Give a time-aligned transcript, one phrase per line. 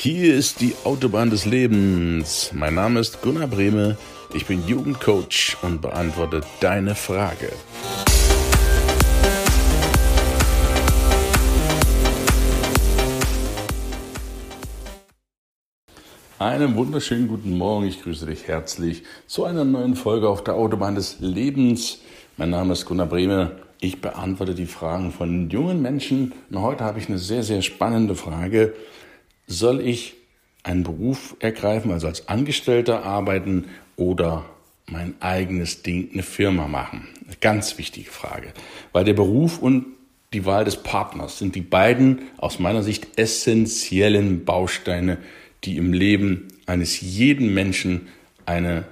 [0.00, 2.52] Hier ist die Autobahn des Lebens.
[2.54, 3.98] Mein Name ist Gunnar Brehme.
[4.32, 7.50] Ich bin Jugendcoach und beantworte deine Frage.
[16.38, 17.88] Einen wunderschönen guten Morgen.
[17.88, 21.98] Ich grüße dich herzlich zu einer neuen Folge auf der Autobahn des Lebens.
[22.36, 23.50] Mein Name ist Gunnar Brehme.
[23.80, 26.34] Ich beantworte die Fragen von jungen Menschen.
[26.50, 28.74] Und heute habe ich eine sehr, sehr spannende Frage
[29.48, 30.14] soll ich
[30.62, 33.64] einen Beruf ergreifen, also als Angestellter arbeiten
[33.96, 34.44] oder
[34.86, 37.08] mein eigenes Ding, eine Firma machen?
[37.26, 38.52] Eine ganz wichtige Frage,
[38.92, 39.86] weil der Beruf und
[40.34, 45.18] die Wahl des Partners sind die beiden aus meiner Sicht essentiellen Bausteine,
[45.64, 48.08] die im Leben eines jeden Menschen
[48.44, 48.84] eine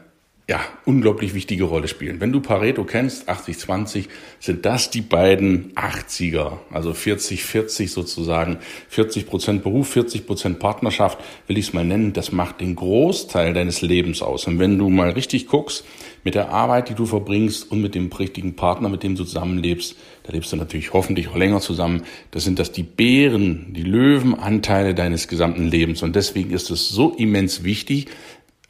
[0.49, 2.21] ja, unglaublich wichtige Rolle spielen.
[2.21, 4.05] Wenn du Pareto kennst, 80-20,
[4.39, 11.59] sind das die beiden 80er, also 40-40 sozusagen, 40 Prozent Beruf, 40 Prozent Partnerschaft, will
[11.59, 14.47] ich es mal nennen, das macht den Großteil deines Lebens aus.
[14.47, 15.85] Und wenn du mal richtig guckst,
[16.23, 19.97] mit der Arbeit, die du verbringst und mit dem richtigen Partner, mit dem du zusammenlebst,
[20.23, 24.95] da lebst du natürlich hoffentlich auch länger zusammen, das sind das die Bären, die Löwenanteile
[24.95, 26.05] deines gesamten Lebens.
[26.05, 28.07] Und deswegen ist es so immens wichtig,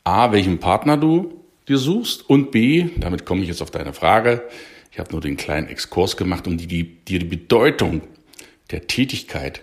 [0.05, 1.36] A, welchen Partner du
[1.69, 4.45] dir suchst und B, damit komme ich jetzt auf deine Frage,
[4.93, 8.01] ich habe nur den kleinen Exkurs gemacht, um dir die, die Bedeutung
[8.71, 9.63] der Tätigkeit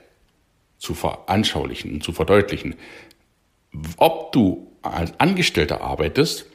[0.78, 2.76] zu veranschaulichen und zu verdeutlichen.
[3.98, 6.46] Ob du als Angestellter arbeitest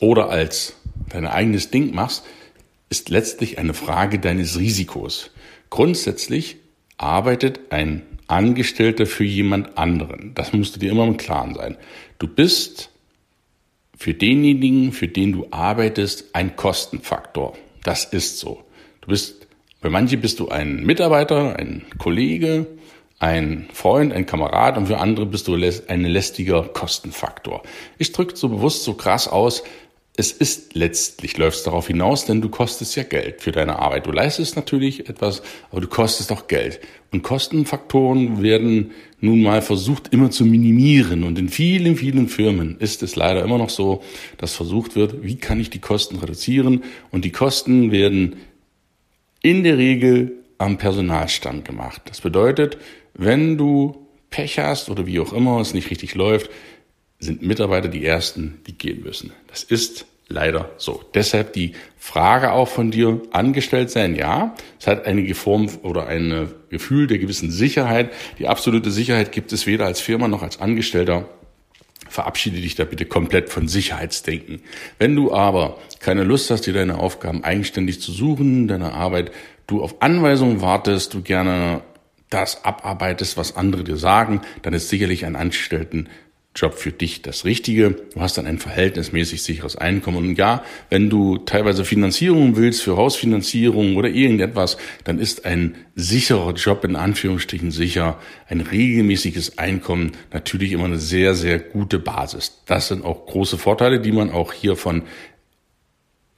[0.00, 0.74] oder als
[1.10, 2.24] dein eigenes Ding machst,
[2.88, 5.30] ist letztlich eine Frage deines Risikos.
[5.70, 6.56] Grundsätzlich
[6.96, 10.34] arbeitet ein Angestellter für jemand anderen.
[10.34, 11.76] Das musst du dir immer im Klaren sein.
[12.18, 12.90] Du bist
[13.98, 17.58] für denjenigen, für den du arbeitest, ein Kostenfaktor.
[17.82, 18.62] Das ist so.
[19.00, 19.48] Du bist,
[19.80, 22.66] bei manchen bist du ein Mitarbeiter, ein Kollege,
[23.18, 27.62] ein Freund, ein Kamerad und für andere bist du ein lästiger Kostenfaktor.
[27.98, 29.64] Ich drücke so bewusst so krass aus,
[30.18, 34.04] es ist letztlich, läuft darauf hinaus, denn du kostest ja Geld für deine Arbeit.
[34.04, 36.80] Du leistest natürlich etwas, aber du kostest auch Geld.
[37.12, 38.90] Und Kostenfaktoren werden
[39.20, 41.22] nun mal versucht immer zu minimieren.
[41.22, 44.02] Und in vielen, vielen Firmen ist es leider immer noch so,
[44.38, 46.82] dass versucht wird, wie kann ich die Kosten reduzieren?
[47.12, 48.38] Und die Kosten werden
[49.40, 52.02] in der Regel am Personalstand gemacht.
[52.06, 52.76] Das bedeutet,
[53.14, 56.50] wenn du Pech hast oder wie auch immer es nicht richtig läuft,
[57.18, 59.32] sind Mitarbeiter die Ersten, die gehen müssen.
[59.48, 61.02] Das ist leider so.
[61.14, 66.48] Deshalb die Frage auch von dir, angestellt sein, ja, es hat eine Form oder ein
[66.68, 68.12] Gefühl der gewissen Sicherheit.
[68.38, 71.28] Die absolute Sicherheit gibt es weder als Firma noch als Angestellter.
[72.08, 74.60] Verabschiede dich da bitte komplett von Sicherheitsdenken.
[74.98, 79.30] Wenn du aber keine Lust hast, dir deine Aufgaben eigenständig zu suchen, deine Arbeit,
[79.66, 81.82] du auf Anweisungen wartest, du gerne
[82.30, 86.08] das abarbeitest, was andere dir sagen, dann ist sicherlich ein Angestellten
[86.54, 87.90] Job für dich das Richtige.
[88.14, 90.16] Du hast dann ein verhältnismäßig sicheres Einkommen.
[90.16, 96.52] Und ja, wenn du teilweise Finanzierung willst für Hausfinanzierung oder irgendetwas, dann ist ein sicherer
[96.54, 102.62] Job in Anführungsstrichen sicher, ein regelmäßiges Einkommen natürlich immer eine sehr, sehr gute Basis.
[102.66, 105.02] Das sind auch große Vorteile, die man auch hiervon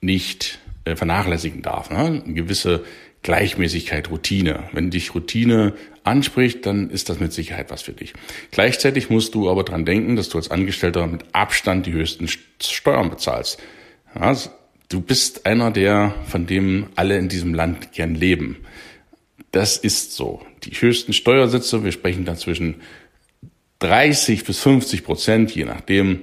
[0.03, 1.91] nicht äh, vernachlässigen darf.
[1.91, 2.23] Ne?
[2.27, 2.85] Gewisse
[3.23, 4.65] Gleichmäßigkeit, Routine.
[4.73, 8.15] Wenn dich Routine anspricht, dann ist das mit Sicherheit was für dich.
[8.51, 12.29] Gleichzeitig musst du aber dran denken, dass du als Angestellter mit Abstand die höchsten
[12.61, 13.59] Steuern bezahlst.
[14.89, 18.57] Du bist einer der, von dem alle in diesem Land gern leben.
[19.53, 20.41] Das ist so.
[20.65, 22.77] Die höchsten Steuersätze, wir sprechen da zwischen
[23.81, 26.23] 30 bis 50 Prozent, je nachdem,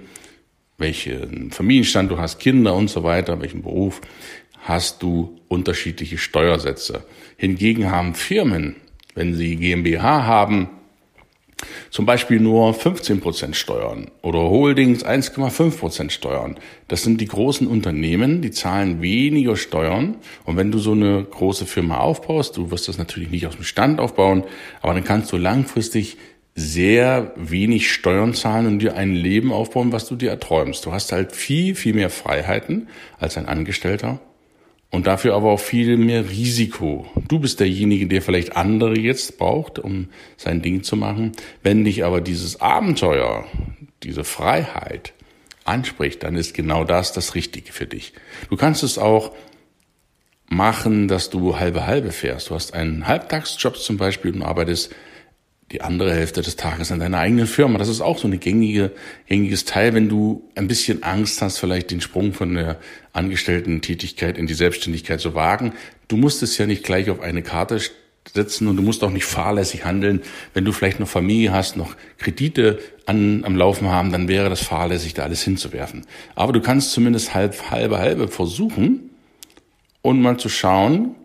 [0.77, 4.01] welchen Familienstand du hast, Kinder und so weiter, welchen Beruf
[4.67, 7.03] hast du unterschiedliche Steuersätze.
[7.37, 8.75] Hingegen haben Firmen,
[9.15, 10.69] wenn sie GmbH haben,
[11.89, 16.57] zum Beispiel nur 15% Steuern oder Holdings 1,5% Steuern.
[16.87, 20.17] Das sind die großen Unternehmen, die zahlen weniger Steuern.
[20.45, 23.63] Und wenn du so eine große Firma aufbaust, du wirst das natürlich nicht aus dem
[23.63, 24.43] Stand aufbauen,
[24.81, 26.17] aber dann kannst du langfristig
[26.53, 30.85] sehr wenig Steuern zahlen und dir ein Leben aufbauen, was du dir erträumst.
[30.85, 32.89] Du hast halt viel, viel mehr Freiheiten
[33.19, 34.19] als ein Angestellter
[34.89, 37.05] und dafür aber auch viel mehr Risiko.
[37.27, 41.33] Du bist derjenige, der vielleicht andere jetzt braucht, um sein Ding zu machen.
[41.61, 43.45] Wenn dich aber dieses Abenteuer,
[44.03, 45.13] diese Freiheit
[45.65, 48.13] anspricht, dann ist genau das das Richtige für dich.
[48.49, 49.33] Du kannst es auch
[50.49, 52.49] machen, dass du halbe halbe fährst.
[52.49, 54.95] Du hast einen Halbtagsjob zum Beispiel und arbeitest
[55.71, 57.77] die andere Hälfte des Tages in deiner eigenen Firma.
[57.77, 58.91] Das ist auch so eine gängige,
[59.27, 62.77] gängiges Teil, wenn du ein bisschen Angst hast, vielleicht den Sprung von der
[63.11, 65.73] Angestellten-Tätigkeit in die Selbstständigkeit zu wagen.
[66.07, 67.81] Du musst es ja nicht gleich auf eine Karte
[68.33, 70.21] setzen und du musst auch nicht fahrlässig handeln.
[70.53, 74.61] Wenn du vielleicht noch Familie hast, noch Kredite an, am Laufen haben, dann wäre das
[74.61, 76.05] fahrlässig, da alles hinzuwerfen.
[76.35, 79.09] Aber du kannst zumindest halb, halbe, halbe versuchen
[80.01, 81.15] und mal zu schauen,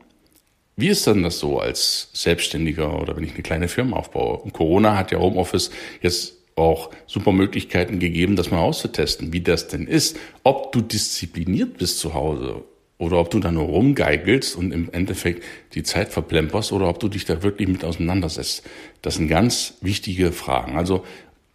[0.76, 4.38] wie ist denn das so als Selbstständiger oder wenn ich eine kleine Firma aufbaue?
[4.38, 5.70] Und Corona hat ja Homeoffice
[6.00, 11.78] jetzt auch super Möglichkeiten gegeben, das mal auszutesten, wie das denn ist, ob du diszipliniert
[11.78, 12.64] bist zu Hause
[12.98, 15.42] oder ob du da nur rumgeigelst und im Endeffekt
[15.74, 18.62] die Zeit verplemperst oder ob du dich da wirklich mit auseinandersetzt.
[19.02, 20.76] Das sind ganz wichtige Fragen.
[20.76, 21.04] Also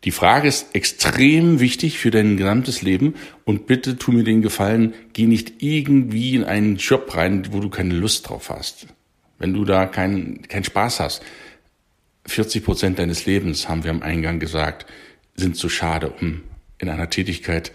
[0.04, 3.16] die Frage ist extrem wichtig für dein gesamtes Leben
[3.46, 7.69] und bitte tu mir den Gefallen, geh nicht irgendwie in einen Job rein, wo du
[7.69, 8.88] keine Lust drauf hast.
[9.39, 11.24] Wenn du da keinen keinen Spaß hast.
[12.25, 14.86] 40 Prozent deines Lebens, haben wir am Eingang gesagt,
[15.36, 16.44] sind zu schade, um
[16.78, 17.72] in einer Tätigkeit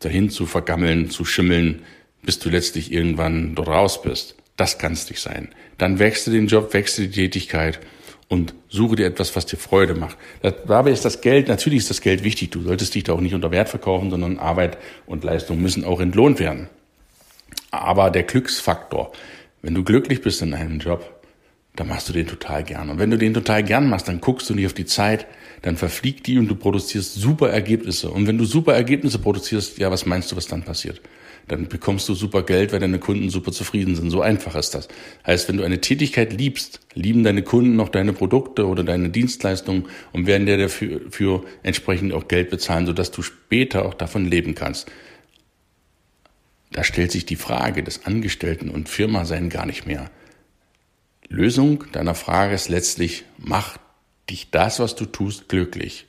[0.00, 1.82] dahin zu vergammeln, zu schimmeln,
[2.22, 4.36] bis du letztlich irgendwann dort raus bist.
[4.56, 5.48] Das kann es nicht sein.
[5.78, 7.80] Dann wechsle den Job, wechsle die Tätigkeit
[8.28, 10.16] und suche dir etwas, was dir Freude macht.
[10.42, 12.50] Dabei ist das Geld, natürlich ist das Geld wichtig.
[12.50, 16.00] Du solltest dich da auch nicht unter Wert verkaufen, sondern Arbeit und Leistung müssen auch
[16.00, 16.68] entlohnt werden.
[17.70, 19.12] Aber der Glücksfaktor,
[19.64, 21.22] wenn du glücklich bist in einem Job,
[21.74, 22.90] dann machst du den total gern.
[22.90, 25.26] Und wenn du den total gern machst, dann guckst du nicht auf die Zeit,
[25.62, 28.10] dann verfliegt die und du produzierst super Ergebnisse.
[28.10, 31.00] Und wenn du super Ergebnisse produzierst, ja, was meinst du, was dann passiert?
[31.48, 34.10] dann bekommst du super Geld, weil deine Kunden super zufrieden sind.
[34.10, 34.88] So einfach ist das.
[35.26, 39.86] Heißt, wenn du eine Tätigkeit liebst, lieben deine Kunden auch deine Produkte oder deine Dienstleistungen
[40.12, 44.54] und werden dir dafür für entsprechend auch Geld bezahlen, sodass du später auch davon leben
[44.54, 44.90] kannst.
[46.74, 50.10] Da stellt sich die Frage des Angestellten und Firma sein gar nicht mehr.
[51.28, 53.78] Lösung deiner Frage ist letztlich, mach
[54.28, 56.06] dich das, was du tust, glücklich.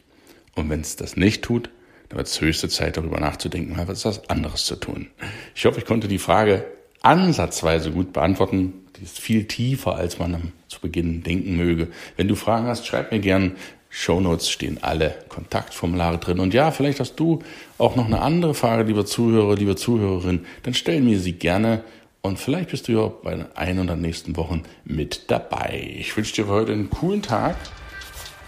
[0.56, 1.70] Und wenn es das nicht tut,
[2.10, 5.08] dann wird es höchste Zeit, darüber nachzudenken, mal was anderes zu tun.
[5.54, 6.66] Ich hoffe, ich konnte die Frage
[7.04, 8.74] ansatzweise gut beantworten.
[8.98, 11.90] Die ist viel tiefer, als man zu Beginn denken möge.
[12.18, 13.56] Wenn du Fragen hast, schreib mir gern.
[13.98, 16.42] Shownotes stehen alle Kontaktformulare drin.
[16.42, 17.40] Und ja, vielleicht hast du
[17.78, 21.82] auch noch eine andere Frage, lieber Zuhörer, liebe Zuhörerin, dann stell mir sie gerne
[22.22, 25.96] und vielleicht bist du ja bei den ein oder nächsten Wochen mit dabei.
[25.98, 27.56] Ich wünsche dir für heute einen coolen Tag.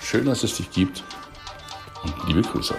[0.02, 1.06] Schön, dass es dich gibt
[2.04, 2.76] und liebe Grüße.